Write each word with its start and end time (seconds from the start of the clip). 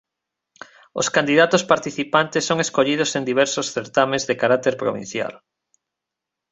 Os 0.99 1.07
candidatos 1.15 1.63
participantes 1.71 2.43
son 2.49 2.57
escollidos 2.65 3.11
en 3.17 3.23
diversos 3.31 3.69
certames 3.75 4.21
de 4.29 4.39
carácter 4.41 4.73
provincial. 4.83 5.33